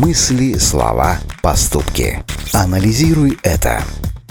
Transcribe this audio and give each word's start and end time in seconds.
Мысли, 0.00 0.54
слова, 0.56 1.18
поступки. 1.42 2.24
Анализируй 2.54 3.38
это. 3.42 3.82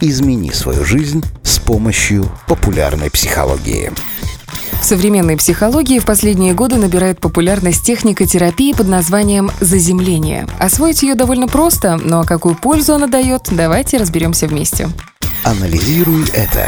Измени 0.02 0.49
свою 0.49 0.84
жизнь 0.84 1.24
с 1.44 1.60
помощью 1.60 2.26
популярной 2.47 3.12
психологии. 3.12 3.92
В 4.82 4.84
современной 4.84 5.38
психологии 5.38 6.00
в 6.00 6.08
последние 6.08 6.55
годы 6.55 6.78
набирает 6.78 7.21
популярность 7.21 7.83
техника 7.83 8.26
терапии 8.26 8.74
под 8.74 8.87
названием 8.87 9.51
«заземление». 9.62 10.47
Освоить 10.58 11.04
ее 11.04 11.13
довольно 11.13 11.47
просто, 11.47 11.97
но 11.97 12.24
какую 12.24 12.56
пользу 12.56 12.96
она 12.96 13.06
дает, 13.06 13.44
давайте 13.51 13.97
разберемся 13.97 14.47
вместе. 14.47 14.90
Анализируй 15.44 16.27
это. 16.34 16.67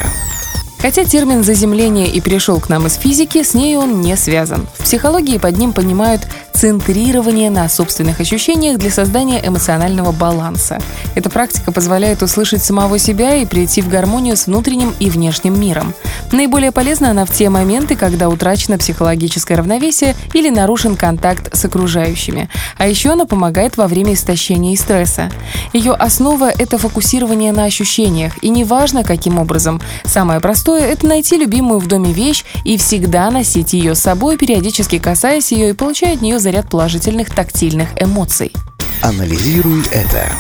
Хотя 0.77 1.05
термин 1.05 1.43
«заземление» 1.43 2.07
и 2.07 2.21
пришел 2.21 2.59
к 2.59 2.69
нам 2.69 2.85
из 2.85 2.95
физики, 2.95 3.41
с 3.41 3.55
ней 3.55 3.77
он 3.77 4.01
не 4.01 4.15
связан. 4.15 4.67
В 4.77 4.83
психологии 4.83 5.39
под 5.39 5.57
ним 5.57 5.73
понимают 5.73 6.27
центрирование 6.61 7.49
на 7.49 7.67
собственных 7.67 8.19
ощущениях 8.19 8.77
для 8.77 8.91
создания 8.91 9.41
эмоционального 9.43 10.11
баланса. 10.11 10.79
Эта 11.15 11.27
практика 11.27 11.71
позволяет 11.71 12.21
услышать 12.21 12.61
самого 12.61 12.99
себя 12.99 13.37
и 13.37 13.47
прийти 13.47 13.81
в 13.81 13.89
гармонию 13.89 14.37
с 14.37 14.45
внутренним 14.45 14.93
и 14.99 15.09
внешним 15.09 15.59
миром. 15.59 15.95
Наиболее 16.31 16.71
полезна 16.71 17.11
она 17.11 17.25
в 17.25 17.31
те 17.31 17.49
моменты, 17.49 17.95
когда 17.95 18.29
утрачено 18.29 18.77
психологическое 18.77 19.55
равновесие 19.55 20.15
или 20.33 20.49
нарушен 20.49 20.95
контакт 20.95 21.55
с 21.55 21.65
окружающими. 21.65 22.49
А 22.77 22.87
еще 22.87 23.11
она 23.11 23.25
помогает 23.25 23.77
во 23.77 23.87
время 23.87 24.13
истощения 24.13 24.73
и 24.73 24.77
стресса. 24.77 25.29
Ее 25.73 25.93
основа— 25.93 26.49
это 26.57 26.77
фокусирование 26.77 27.51
на 27.51 27.65
ощущениях, 27.65 28.41
и 28.41 28.49
неважно, 28.49 29.03
каким 29.03 29.39
образом. 29.39 29.81
Самое 30.05 30.39
простое— 30.39 30.85
это 30.87 31.05
найти 31.05 31.37
любимую 31.37 31.79
в 31.79 31.87
доме 31.87 32.13
вещь 32.13 32.45
и 32.63 32.77
всегда 32.77 33.29
носить 33.29 33.73
ее 33.73 33.95
с 33.95 33.99
собой, 33.99 34.37
периодически 34.37 34.99
касаясь 34.99 35.51
ее 35.51 35.71
и 35.71 35.73
получая 35.73 36.13
от 36.13 36.21
нее 36.21 36.39
заряд 36.39 36.69
положительных 36.69 37.29
тактильных 37.33 37.89
эмоций. 38.01 38.53
Анализируй 39.01 39.81
это. 39.91 40.31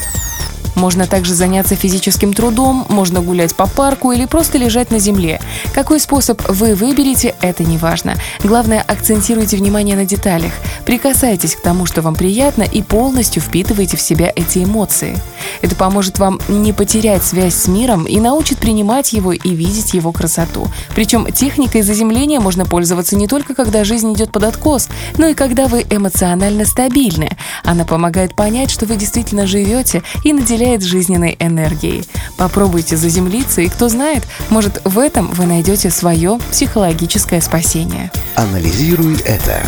Можно 0.75 1.07
также 1.07 1.33
заняться 1.33 1.75
физическим 1.75 2.33
трудом, 2.33 2.85
можно 2.89 3.21
гулять 3.21 3.55
по 3.55 3.67
парку 3.67 4.11
или 4.11 4.25
просто 4.25 4.57
лежать 4.57 4.91
на 4.91 4.99
земле. 4.99 5.41
Какой 5.73 5.99
способ 5.99 6.41
вы 6.49 6.75
выберете, 6.75 7.35
это 7.41 7.63
не 7.63 7.77
важно. 7.77 8.15
Главное, 8.43 8.81
акцентируйте 8.81 9.57
внимание 9.57 9.95
на 9.95 10.05
деталях. 10.05 10.51
Прикасайтесь 10.85 11.55
к 11.55 11.61
тому, 11.61 11.85
что 11.85 12.01
вам 12.01 12.15
приятно, 12.15 12.63
и 12.63 12.81
полностью 12.81 13.41
впитывайте 13.41 13.97
в 13.97 14.01
себя 14.01 14.31
эти 14.35 14.63
эмоции. 14.63 15.17
Это 15.61 15.75
поможет 15.75 16.19
вам 16.19 16.39
не 16.47 16.73
потерять 16.73 17.23
связь 17.23 17.55
с 17.55 17.67
миром 17.67 18.05
и 18.05 18.19
научит 18.19 18.57
принимать 18.57 19.13
его 19.13 19.33
и 19.33 19.49
видеть 19.55 19.93
его 19.93 20.11
красоту. 20.11 20.67
Причем 20.95 21.31
техникой 21.31 21.81
заземления 21.81 22.39
можно 22.39 22.65
пользоваться 22.65 23.15
не 23.15 23.27
только 23.27 23.55
когда 23.55 23.83
жизнь 23.83 24.13
идет 24.13 24.31
под 24.31 24.43
откос, 24.43 24.89
но 25.17 25.27
и 25.27 25.33
когда 25.33 25.67
вы 25.67 25.85
эмоционально 25.89 26.65
стабильны. 26.65 27.29
Она 27.63 27.85
помогает 27.85 28.35
понять, 28.35 28.71
что 28.71 28.85
вы 28.85 28.95
действительно 28.95 29.47
живете 29.47 30.03
и 30.23 30.33
наделяет 30.61 30.83
жизненной 30.83 31.35
энергией. 31.39 32.03
Попробуйте 32.37 32.95
заземлиться, 32.95 33.61
и 33.61 33.67
кто 33.67 33.89
знает, 33.89 34.23
может 34.49 34.81
в 34.85 34.99
этом 34.99 35.31
вы 35.31 35.45
найдете 35.45 35.89
свое 35.89 36.39
психологическое 36.51 37.41
спасение. 37.41 38.11
Анализируй 38.35 39.15
это. 39.25 39.63